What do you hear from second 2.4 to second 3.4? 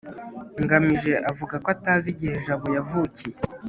jabo yavukiye